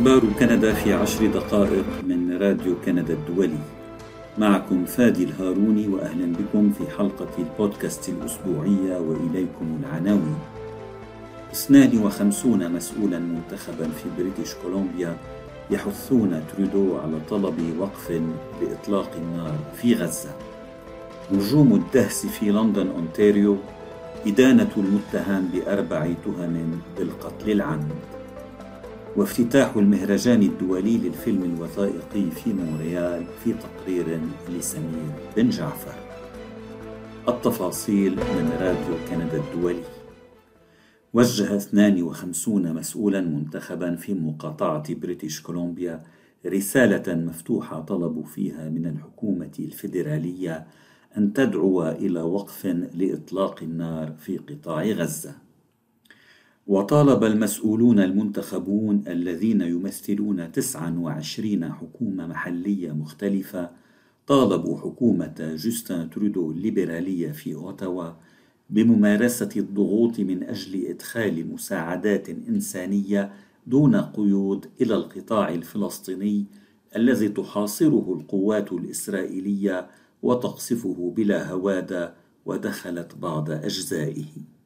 [0.00, 3.58] أخبار كندا في عشر دقائق من راديو كندا الدولي.
[4.38, 10.38] معكم فادي الهاروني وأهلا بكم في حلقة البودكاست الأسبوعية وإليكم العناوين.
[11.52, 15.16] 52 مسؤولا منتخبا في بريتش كولومبيا
[15.70, 18.20] يحثون ترودو على طلب وقف
[18.62, 20.30] لإطلاق النار في غزة.
[21.32, 23.56] هجوم الدهس في لندن أونتاريو
[24.26, 28.19] إدانة المتهم بأربع تهم بالقتل العمد
[29.20, 35.94] وافتتاح المهرجان الدولي للفيلم الوثائقي في مونريال في تقرير لسمير بن جعفر.
[37.28, 39.82] التفاصيل من راديو كندا الدولي.
[41.14, 46.02] وجه 52 مسؤولا منتخبا في مقاطعة بريتش كولومبيا
[46.46, 50.66] رسالة مفتوحة طلبوا فيها من الحكومة الفيدرالية
[51.16, 55.49] أن تدعو إلى وقف لإطلاق النار في قطاع غزة.
[56.66, 63.70] وطالب المسؤولون المنتخبون الذين يمثلون 29 حكومة محلية مختلفة
[64.26, 68.10] طالبوا حكومة جوستن ترودو الليبرالية في أوتاوا
[68.70, 73.32] بممارسة الضغوط من أجل إدخال مساعدات إنسانية
[73.66, 76.44] دون قيود إلى القطاع الفلسطيني
[76.96, 79.86] الذي تحاصره القوات الإسرائيلية
[80.22, 82.14] وتقصفه بلا هوادة
[82.46, 84.59] ودخلت بعض أجزائه.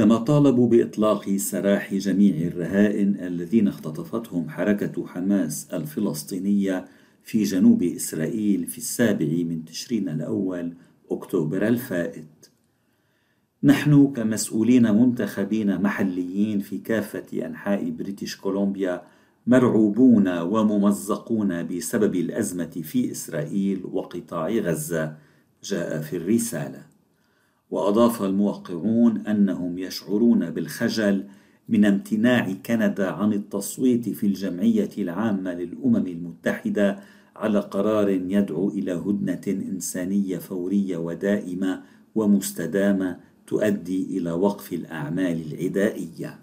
[0.00, 6.84] كما طالبوا بإطلاق سراح جميع الرهائن الذين اختطفتهم حركة حماس الفلسطينية
[7.24, 10.74] في جنوب إسرائيل في السابع من تشرين الأول
[11.10, 12.50] أكتوبر الفائت.
[13.62, 19.02] نحن كمسؤولين منتخبين محليين في كافة أنحاء بريتش كولومبيا
[19.46, 25.16] مرعوبون وممزقون بسبب الأزمة في إسرائيل وقطاع غزة
[25.62, 26.99] جاء في الرسالة.
[27.70, 31.24] وأضاف الموقعون أنهم يشعرون بالخجل
[31.68, 36.98] من امتناع كندا عن التصويت في الجمعية العامة للأمم المتحدة
[37.36, 41.82] على قرار يدعو إلى هدنة إنسانية فورية ودائمة
[42.14, 43.16] ومستدامة
[43.46, 46.38] تؤدي إلى وقف الأعمال العدائية.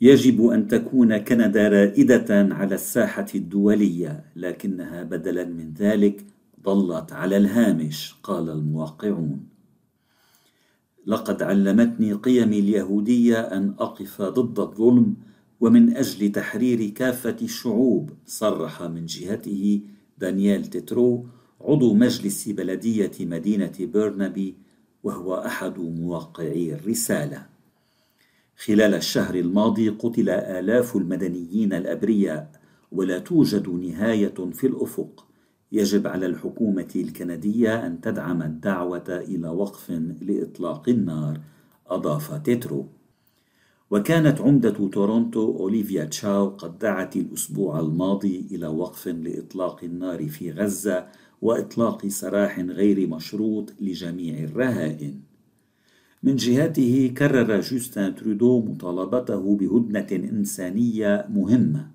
[0.00, 6.24] يجب أن تكون كندا رائدة على الساحة الدولية، لكنها بدلا من ذلك
[6.64, 9.51] ظلت على الهامش، قال الموقعون.
[11.06, 15.14] لقد علمتني قيمي اليهودية أن أقف ضد الظلم
[15.60, 19.80] ومن أجل تحرير كافة الشعوب صرح من جهته
[20.18, 21.26] دانييل تيترو
[21.60, 24.54] عضو مجلس بلدية مدينة بيرنابي
[25.04, 27.46] وهو أحد موقعي الرسالة.
[28.56, 32.50] خلال الشهر الماضي قتل آلاف المدنيين الأبرياء
[32.92, 35.26] ولا توجد نهاية في الأفق.
[35.72, 39.90] يجب على الحكومة الكندية أن تدعم الدعوة إلى وقف
[40.20, 41.40] لإطلاق النار
[41.86, 42.86] أضاف تيترو.
[43.90, 51.06] وكانت عمدة تورونتو أوليفيا تشاو قد دعت الأسبوع الماضي إلى وقف لإطلاق النار في غزة
[51.42, 55.20] وإطلاق سراح غير مشروط لجميع الرهائن.
[56.22, 61.90] من جهته كرر جوستن ترودو مطالبته بهدنة إنسانية مهمة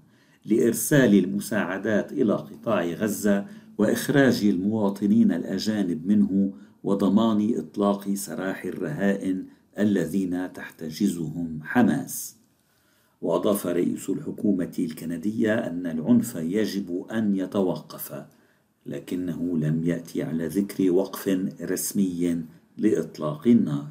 [0.46, 3.46] لإرسال المساعدات إلى قطاع غزة
[3.78, 9.46] وإخراج المواطنين الأجانب منه وضمان إطلاق سراح الرهائن
[9.80, 12.36] الذين تحتجزهم حماس.
[13.22, 18.26] وأضاف رئيس الحكومة الكندية أن العنف يجب أن يتوقف
[18.86, 22.42] لكنه لم يأتي على ذكر وقف رسمي
[22.78, 23.88] لإطلاق النار.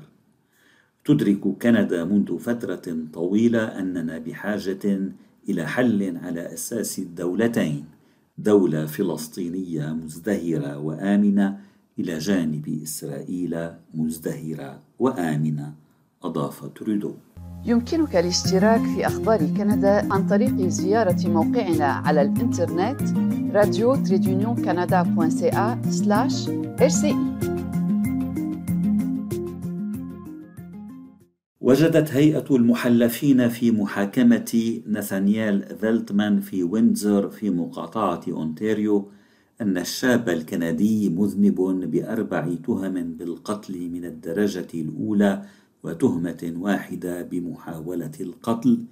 [1.04, 5.12] تدرك كندا منذ فترة طويلة أننا بحاجة
[5.48, 7.95] إلى حل على أساس الدولتين.
[8.38, 11.58] دولة فلسطينية مزدهرة وآمنة
[11.98, 15.72] إلى جانب إسرائيل مزدهرة وآمنة
[16.22, 17.12] أضاف ترودو
[17.64, 23.02] يمكنك الاشتراك في أخبار كندا عن طريق زيارة موقعنا على الإنترنت
[24.54, 25.02] كندا
[25.90, 26.48] سلاش
[26.80, 27.55] RCI
[31.66, 39.08] وجدت هيئة المحلفين في محاكمة ناثانييل فيلتمان في ويندزور في مقاطعة أونتاريو
[39.60, 41.60] أن الشاب الكندي مذنب
[41.90, 45.42] بأربع تهم بالقتل من الدرجة الأولى
[45.82, 48.84] وتهمة واحدة بمحاولة القتل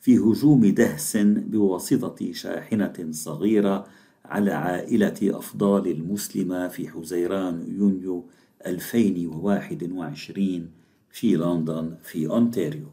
[0.00, 3.86] في هجوم دهس بواسطة شاحنة صغيرة
[4.24, 8.24] على عائلة أفضال المسلمة في حزيران يونيو
[8.66, 10.85] 2021
[11.16, 12.86] في لندن في أونتاريو.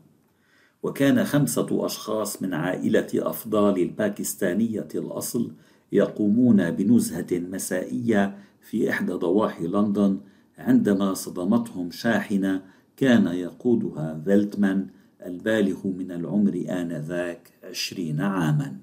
[0.83, 5.51] وكان خمسة أشخاص من عائلة أفضال الباكستانية الأصل
[5.91, 10.19] يقومون بنزهة مسائية في إحدى ضواحي لندن
[10.57, 12.61] عندما صدمتهم شاحنة
[12.97, 14.87] كان يقودها فيلتمان
[15.25, 18.77] البالغ من العمر آنذاك عشرين عاما.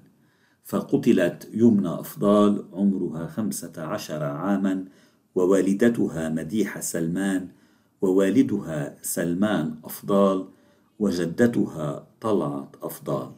[0.63, 4.85] فقتلت يمنى أفضال عمرها خمسة عشر عاما
[5.35, 7.47] ووالدتها مديحة سلمان
[8.01, 10.47] ووالدها سلمان أفضال
[10.99, 13.31] وجدتها طلعت أفضال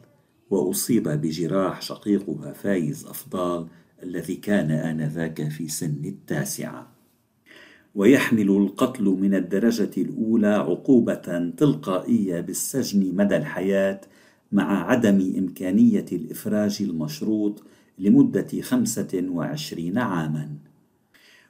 [0.50, 3.66] وأصيب بجراح شقيقها فايز أفضال
[4.02, 6.90] الذي كان آنذاك في سن التاسعة.
[7.94, 14.00] ويحمل القتل من الدرجة الأولى عقوبة تلقائية بالسجن مدى الحياة
[14.52, 17.62] مع عدم إمكانية الإفراج المشروط
[17.98, 20.73] لمدة خمسة وعشرين عاماً.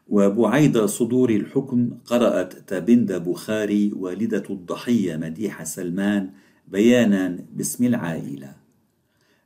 [0.09, 6.31] وبعيد صدور الحكم قرأت تابند بخاري والدة الضحية مديحة سلمان
[6.69, 8.55] بيانا باسم العائلة.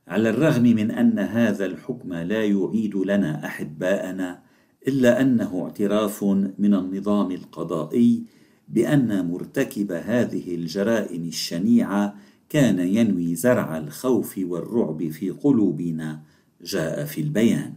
[0.08, 4.42] على الرغم من أن هذا الحكم لا يعيد لنا أحباءنا
[4.88, 6.24] إلا أنه اعتراف
[6.58, 8.22] من النظام القضائي
[8.68, 12.14] بأن مرتكب هذه الجرائم الشنيعة
[12.48, 16.20] كان ينوي زرع الخوف والرعب في قلوبنا
[16.62, 17.72] جاء في البيان.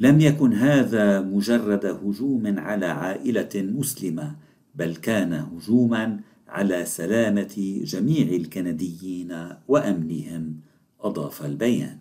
[0.00, 4.36] لم يكن هذا مجرد هجوم على عائلة مسلمة
[4.74, 10.56] بل كان هجوما على سلامة جميع الكنديين وأمنهم
[11.00, 11.98] أضاف البيان.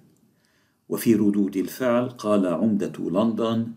[0.90, 3.68] وفي ردود الفعل قال عمدة لندن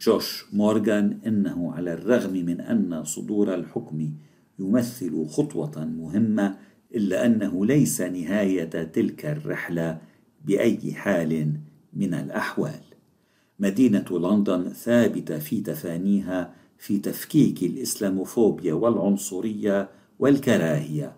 [0.00, 4.10] جوش مورغان إنه على الرغم من أن صدور الحكم
[4.58, 6.56] يمثل خطوة مهمة
[6.94, 9.98] إلا أنه ليس نهاية تلك الرحلة
[10.44, 11.52] بأي حال
[11.92, 12.88] من الأحوال.
[13.58, 19.88] مدينة لندن ثابتة في تفانيها في تفكيك الإسلاموفوبيا والعنصرية
[20.18, 21.12] والكراهية.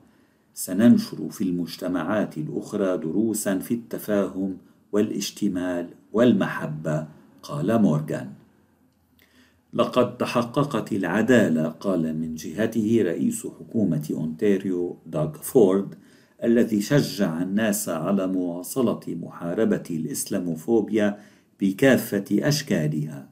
[0.55, 4.57] سننشر في المجتمعات الأخرى دروسا في التفاهم
[4.93, 7.07] والاشتمال والمحبة
[7.43, 8.33] قال مورغان.
[9.75, 15.95] لقد تحققت العدالة قال من جهته رئيس حكومة أونتاريو دوغ فورد
[16.45, 21.19] الذي شجع الناس على مواصلة محاربة الإسلاموفوبيا
[21.61, 23.29] بكافة أشكالها.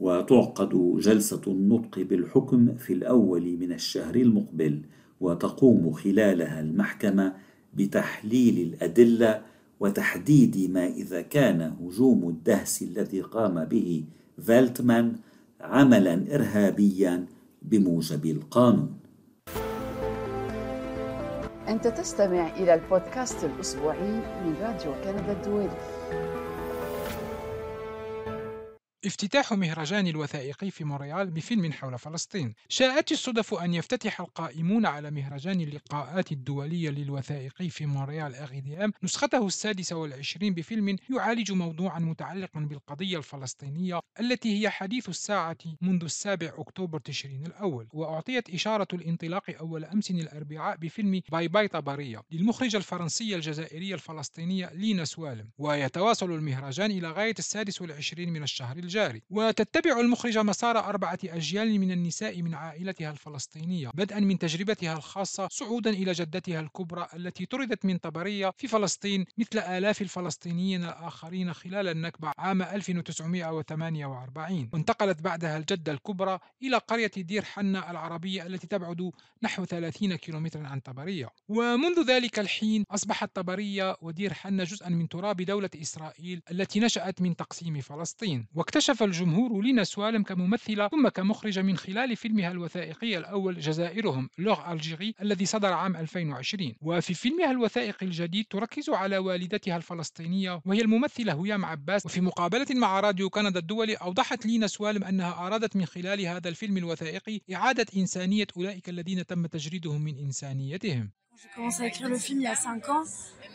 [0.00, 4.82] وتعقد جلسة النطق بالحكم في الأول من الشهر المقبل
[5.20, 7.34] وتقوم خلالها المحكمة
[7.74, 9.42] بتحليل الأدلة
[9.80, 14.04] وتحديد ما إذا كان هجوم الدهس الذي قام به
[14.42, 15.16] فالتمان
[15.60, 17.26] عملا إرهابيا
[17.62, 18.94] بموجب القانون.
[21.68, 24.12] أنت تستمع إلى البودكاست الأسبوعي
[24.44, 25.70] من راديو كندا الدولي.
[29.06, 32.54] افتتاح مهرجان الوثائقي في مونريال بفيلم حول فلسطين.
[32.68, 39.96] شاءت الصدف أن يفتتح القائمون على مهرجان اللقاءات الدولية للوثائقي في مونريال أغيديام نسخته السادسة
[39.96, 47.46] والعشرين بفيلم يعالج موضوعا متعلقا بالقضية الفلسطينية التي هي حديث الساعة منذ السابع أكتوبر تشرين
[47.46, 47.88] الأول.
[47.92, 55.04] وأعطيت إشارة الانطلاق أول أمس الأربعاء بفيلم باي باي طبرية للمخرجة الفرنسية الجزائرية الفلسطينية لينا
[55.04, 55.50] سوالم.
[55.58, 59.22] ويتواصل المهرجان إلى غاية السادس والعشرين من الشهر الجاري.
[59.30, 65.90] وتتبع المخرجة مسار أربعة أجيال من النساء من عائلتها الفلسطينية بدءا من تجربتها الخاصة صعودا
[65.90, 72.32] إلى جدتها الكبرى التي طردت من طبرية في فلسطين مثل آلاف الفلسطينيين الآخرين خلال النكبة
[72.38, 79.10] عام 1948 وانتقلت بعدها الجدة الكبرى إلى قرية دير حنة العربية التي تبعد
[79.42, 81.28] نحو 30 كيلومترا عن طبرية.
[81.48, 87.36] ومنذ ذلك الحين أصبحت طبرية ودير حنة جزءا من تراب دولة إسرائيل التي نشأت من
[87.36, 88.46] تقسيم فلسطين.
[88.54, 94.72] واكتشف اكتشف الجمهور لينا سوالم كممثلة ثم كمخرجة من خلال فيلمها الوثائقي الأول جزائرهم لوغ
[94.72, 101.44] ألجيري الذي صدر عام 2020 وفي فيلمها الوثائقي الجديد تركز على والدتها الفلسطينية وهي الممثلة
[101.44, 102.06] هيام عباس.
[102.06, 106.76] وفي مقابلة مع راديو كندا الدولي أوضحت لينا سوالم أنها أرادت من خلال هذا الفيلم
[106.76, 111.10] الوثائقي إعادة إنسانية أولئك الذين تم تجريدهم من إنسانيتهم.
[111.42, 113.02] J'ai commencé à écrire le film il y a 5 ans.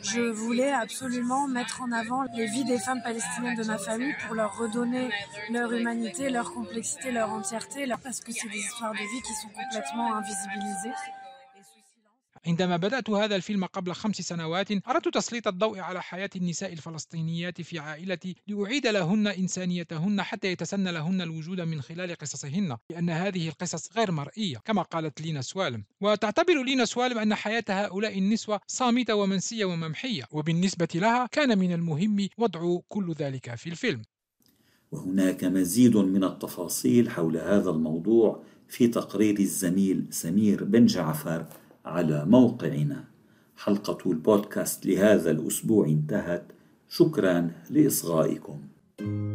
[0.01, 4.33] Je voulais absolument mettre en avant les vies des femmes palestiniennes de ma famille pour
[4.33, 5.09] leur redonner
[5.51, 9.49] leur humanité, leur complexité, leur entièreté, parce que c'est des histoires de vie qui sont
[9.49, 10.95] complètement invisibilisées.
[12.47, 17.79] عندما بدأت هذا الفيلم قبل خمس سنوات أردت تسليط الضوء على حياة النساء الفلسطينيات في
[17.79, 24.11] عائلتي لأعيد لهن إنسانيتهن حتى يتسنى لهن الوجود من خلال قصصهن لأن هذه القصص غير
[24.11, 25.83] مرئية كما قالت لينا سوالم.
[26.01, 32.27] وتعتبر لينا سوالم أن حياة هؤلاء النسوة صامتة ومنسية وممحية وبالنسبة لها كان من المهم
[32.37, 34.01] وضع كل ذلك في الفيلم.
[34.91, 41.45] وهناك مزيد من التفاصيل حول هذا الموضوع في تقرير الزميل سمير بن جعفر.
[41.85, 43.03] على موقعنا.
[43.57, 46.43] حلقة البودكاست لهذا الأسبوع انتهت.
[46.89, 48.61] شكرا لإصغائكم.
[48.97, 49.34] thank you